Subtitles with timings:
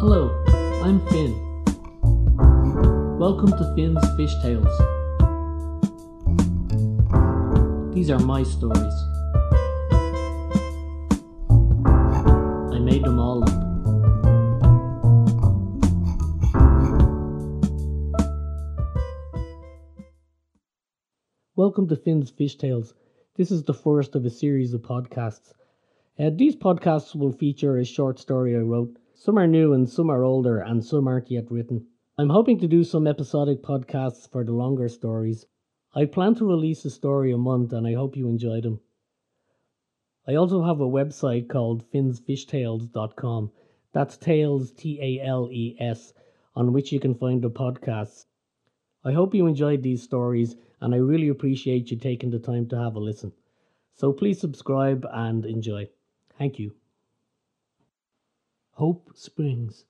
[0.00, 0.30] Hello,
[0.84, 1.34] I'm Finn.
[3.18, 4.78] Welcome to Finn's Fish Tales.
[7.92, 8.94] These are my stories.
[12.72, 13.50] I made them all up.
[21.56, 22.94] Welcome to Finn's Fish Tales.
[23.34, 25.54] This is the first of a series of podcasts.
[26.16, 28.96] Uh, these podcasts will feature a short story I wrote.
[29.20, 31.88] Some are new and some are older, and some aren't yet written.
[32.16, 35.44] I'm hoping to do some episodic podcasts for the longer stories.
[35.92, 38.78] I plan to release a story a month, and I hope you enjoy them.
[40.24, 43.50] I also have a website called finsfishtales.com.
[43.90, 46.14] That's Tales, T A L E S,
[46.54, 48.26] on which you can find the podcasts.
[49.02, 52.78] I hope you enjoyed these stories, and I really appreciate you taking the time to
[52.78, 53.32] have a listen.
[53.94, 55.88] So please subscribe and enjoy.
[56.38, 56.76] Thank you.
[58.78, 59.86] Hope Springs.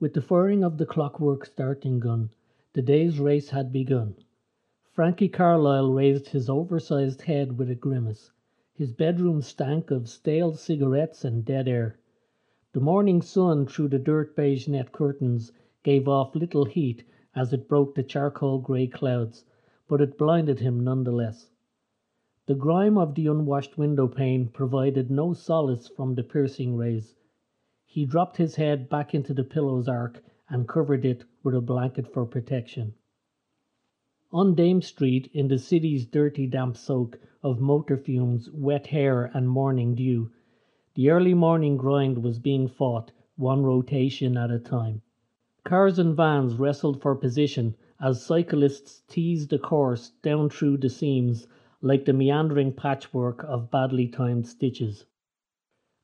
[0.00, 2.30] With the firing of the clockwork starting gun,
[2.72, 4.16] the day's race had begun.
[4.90, 8.32] Frankie Carlyle raised his oversized head with a grimace.
[8.74, 12.00] His bedroom stank of stale cigarettes and dead air.
[12.72, 15.52] The morning sun through the dirt beige net curtains
[15.84, 19.44] gave off little heat as it broke the charcoal grey clouds,
[19.86, 21.52] but it blinded him none the less.
[22.46, 27.14] The grime of the unwashed window pane provided no solace from the piercing rays.
[27.86, 32.06] He dropped his head back into the pillow's arc and covered it with a blanket
[32.06, 32.92] for protection.
[34.30, 39.48] On Dame Street, in the city's dirty damp soak of motor fumes, wet hair, and
[39.48, 40.30] morning dew,
[40.96, 45.00] the early morning grind was being fought, one rotation at a time.
[45.64, 51.46] Cars and vans wrestled for position as cyclists teased the course down through the seams
[51.84, 55.04] like the meandering patchwork of badly timed stitches.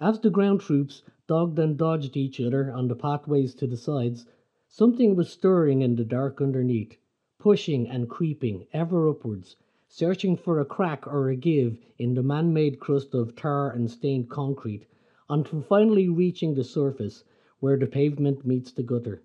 [0.00, 4.26] As the ground troops dogged and dodged each other on the pathways to the sides,
[4.66, 6.96] something was stirring in the dark underneath,
[7.38, 9.54] pushing and creeping ever upwards,
[9.86, 13.88] searching for a crack or a give in the man made crust of tar and
[13.88, 14.84] stained concrete,
[15.30, 17.22] until finally reaching the surface
[17.60, 19.22] where the pavement meets the gutter.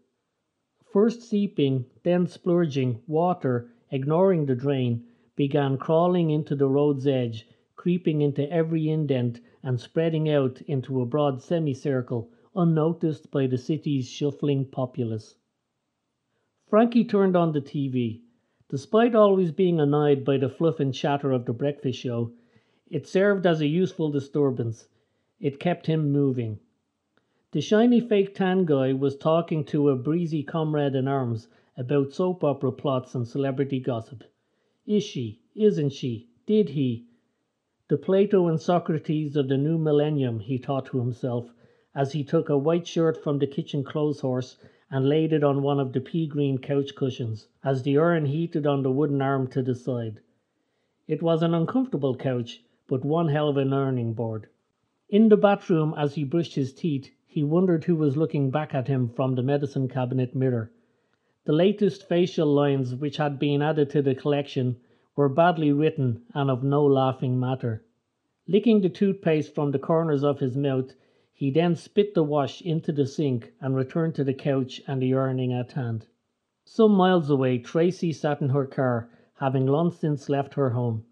[0.86, 8.22] First seeping, then splurging, water, ignoring the drain, began crawling into the road's edge, creeping
[8.22, 14.64] into every indent, and spreading out into a broad semicircle, unnoticed by the city's shuffling
[14.66, 15.36] populace.
[16.68, 18.22] Frankie turned on the TV.
[18.70, 22.32] Despite always being annoyed by the fluff and chatter of the breakfast show,
[22.90, 24.88] it served as a useful disturbance.
[25.40, 26.60] It kept him moving.
[27.52, 32.44] The shiny fake tan guy was talking to a breezy comrade in arms about soap
[32.44, 34.24] opera plots and celebrity gossip.
[34.86, 35.40] Is she?
[35.56, 36.28] Isn't she?
[36.46, 37.06] Did he?
[37.88, 41.54] The Plato and Socrates of the new millennium, he thought to himself,
[41.96, 44.58] as he took a white shirt from the kitchen clothes horse
[44.92, 48.68] and laid it on one of the pea green couch cushions, as the urn heated
[48.68, 50.20] on the wooden arm to the side.
[51.08, 54.50] It was an uncomfortable couch, but one hell of an ironing board.
[55.08, 58.90] In the bathroom, as he brushed his teeth, he wondered who was looking back at
[58.90, 60.74] him from the medicine cabinet mirror.
[61.46, 64.78] The latest facial lines which had been added to the collection
[65.14, 67.84] were badly written and of no laughing matter.
[68.48, 70.96] Licking the toothpaste from the corners of his mouth,
[71.34, 75.14] he then spit the wash into the sink and returned to the couch and the
[75.14, 76.08] ironing at hand.
[76.64, 81.04] Some miles away, Tracy sat in her car, having long since left her home.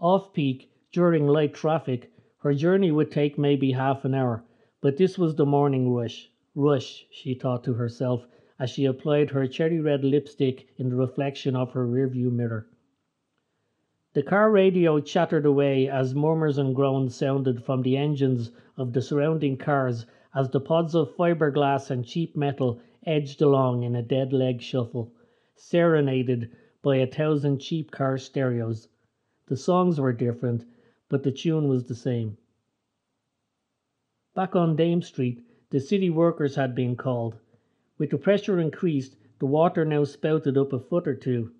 [0.00, 4.42] Off peak, during light traffic, her journey would take maybe half an hour,
[4.80, 6.28] but this was the morning rush.
[6.56, 8.26] Rush, she thought to herself
[8.58, 12.66] as she applied her cherry red lipstick in the reflection of her rearview mirror.
[14.14, 19.02] The car radio chattered away as murmurs and groans sounded from the engines of the
[19.02, 24.32] surrounding cars as the pods of fiberglass and cheap metal edged along in a dead
[24.32, 25.12] leg shuffle,
[25.54, 26.50] serenaded
[26.82, 28.88] by a thousand cheap car stereos.
[29.46, 30.64] The songs were different,
[31.08, 32.36] but the tune was the same.
[34.34, 37.38] Back on Dame Street, the city workers had been called.
[37.98, 41.50] With the pressure increased, the water now spouted up a foot or two.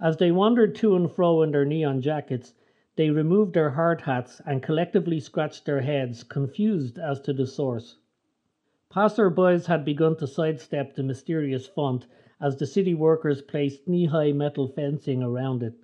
[0.00, 2.52] As they wandered to and fro in their neon jackets,
[2.96, 7.98] they removed their hard hats and collectively scratched their heads, confused as to the source.
[8.90, 12.08] Passers-by had begun to sidestep the mysterious font
[12.40, 15.74] as the city workers placed knee-high metal fencing around it.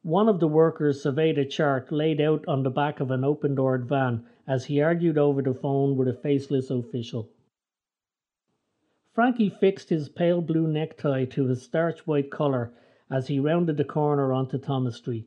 [0.00, 3.84] One of the workers surveyed a chart laid out on the back of an open-doored
[3.86, 7.28] van as he argued over the phone with a faceless official.
[9.12, 12.72] Frankie fixed his pale blue necktie to his starch white collar
[13.10, 15.26] as he rounded the corner onto Thomas Street.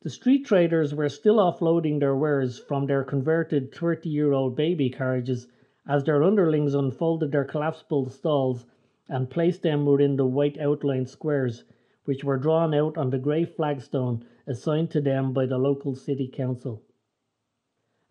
[0.00, 4.88] The street traders were still offloading their wares from their converted 30 year old baby
[4.88, 5.46] carriages
[5.86, 8.64] as their underlings unfolded their collapsible stalls
[9.10, 11.64] and placed them within the white outlined squares,
[12.06, 16.28] which were drawn out on the grey flagstone assigned to them by the local city
[16.28, 16.82] council.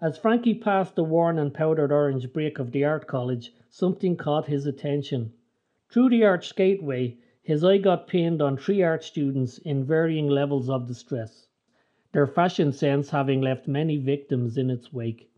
[0.01, 4.47] As Frankie passed the worn and powdered orange brick of the art college, something caught
[4.47, 5.31] his attention.
[5.89, 10.69] Through the arched gateway, his eye got pinned on three art students in varying levels
[10.69, 11.47] of distress,
[12.11, 15.31] their fashion sense having left many victims in its wake.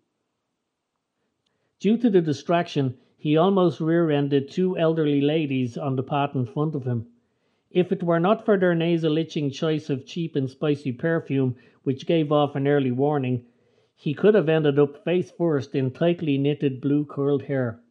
[1.79, 6.47] Due to the distraction, he almost rear ended two elderly ladies on the path in
[6.47, 7.05] front of him.
[7.69, 12.07] If it were not for their nasal itching choice of cheap and spicy perfume, which
[12.07, 13.45] gave off an early warning,
[13.99, 17.81] he could have ended up face first in tightly knitted blue curled hair.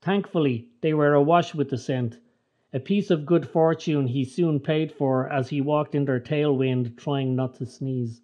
[0.00, 2.20] Thankfully, they were awash with the scent,
[2.72, 6.96] a piece of good fortune he soon paid for as he walked in their tailwind,
[6.96, 8.22] trying not to sneeze.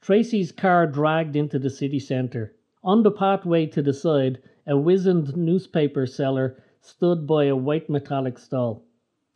[0.00, 2.54] Tracy's car dragged into the city centre.
[2.84, 8.38] On the pathway to the side, a wizened newspaper seller stood by a white metallic
[8.38, 8.84] stall,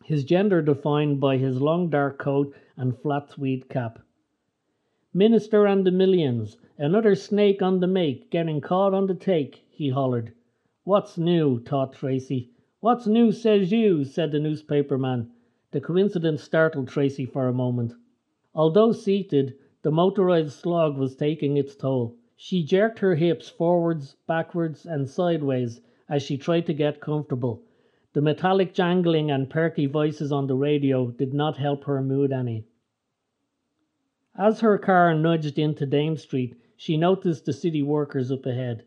[0.05, 4.06] his gender defined by his long dark coat and flat tweed cap.
[5.19, 9.89] Minister and the millions, another snake on the make, getting caught on the take, he
[9.89, 10.35] hollered.
[10.85, 11.59] What's new?
[11.61, 12.51] thought Tracy.
[12.81, 15.31] What's new, says you, said the newspaper man.
[15.71, 17.95] The coincidence startled Tracy for a moment.
[18.55, 22.15] Although seated, the motorized slog was taking its toll.
[22.37, 25.81] She jerked her hips forwards, backwards, and sideways
[26.11, 27.63] as she tried to get comfortable.
[28.13, 32.67] The metallic jangling and perky voices on the radio did not help her mood any.
[34.39, 38.85] As her car nudged into Dame Street, she noticed the city workers up ahead.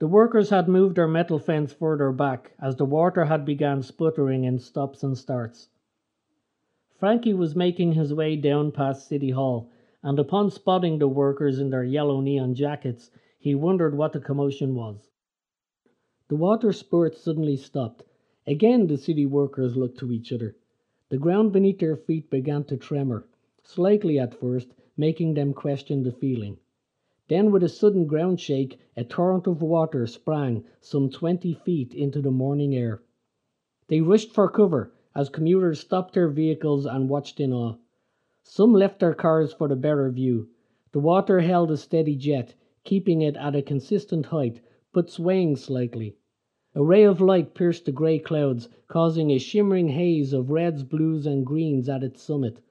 [0.00, 4.44] The workers had moved their metal fence further back as the water had begun sputtering
[4.44, 5.70] in stops and starts.
[6.98, 9.70] Frankie was making his way down past City Hall
[10.02, 14.74] and upon spotting the workers in their yellow neon jackets, he wondered what the commotion
[14.74, 15.10] was.
[16.28, 18.04] The water spurt suddenly stopped.
[18.46, 20.56] Again the city workers looked to each other.
[21.08, 23.26] The ground beneath their feet began to tremor,
[23.70, 26.56] slightly at first, making them question the feeling.
[27.28, 32.22] Then, with a sudden ground shake, a torrent of water sprang some twenty feet into
[32.22, 33.02] the morning air.
[33.88, 37.74] They rushed for cover as commuters stopped their vehicles and watched in awe.
[38.42, 40.48] Some left their cars for the better view.
[40.92, 42.54] The water held a steady jet,
[42.84, 44.62] keeping it at a consistent height,
[44.94, 46.16] but swaying slightly.
[46.74, 51.26] A ray of light pierced the grey clouds, causing a shimmering haze of reds, blues,
[51.26, 52.62] and greens at its summit.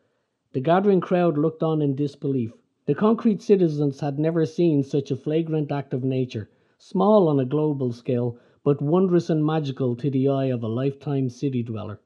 [0.53, 2.53] The gathering crowd looked on in disbelief.
[2.85, 7.43] The concrete citizens had never seen such a flagrant act of nature, small on a
[7.43, 11.99] global scale, but wondrous and magical to the eye of a lifetime city dweller.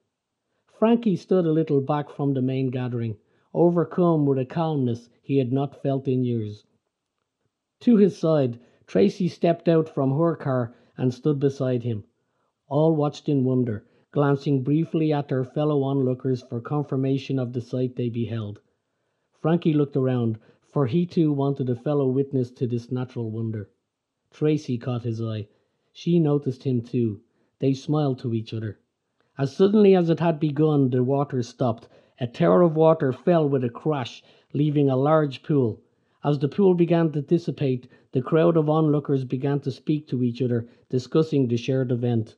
[0.65, 3.15] Frankie stood a little back from the main gathering
[3.53, 6.65] overcome with a calmness he had not felt in years.
[7.81, 8.57] To his side,
[8.87, 12.05] Tracy stepped out from her car and stood beside him.
[12.67, 17.95] All watched in wonder, glancing briefly at their fellow onlookers for confirmation of the sight
[17.95, 18.59] they beheld.
[19.39, 23.69] Frankie looked around, for he too wanted a fellow witness to this natural wonder.
[24.29, 25.47] Tracy caught his eye.
[25.93, 27.21] She noticed him too.
[27.59, 28.79] They smiled to each other.
[29.37, 31.87] As suddenly as it had begun, the water stopped,
[32.19, 34.21] a tower of water fell with a crash,
[34.53, 35.79] leaving a large pool.
[36.23, 40.41] As the pool began to dissipate, the crowd of onlookers began to speak to each
[40.41, 42.35] other, discussing the shared event.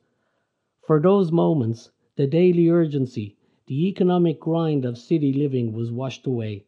[0.86, 3.38] For those moments, the daily urgency,
[3.68, 6.66] the economic grind of city living was washed away.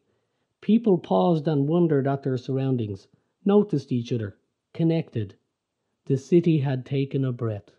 [0.59, 3.07] People paused and wondered at their surroundings,
[3.45, 4.35] noticed each other,
[4.73, 5.35] connected.
[6.05, 7.69] The city had taken a breath.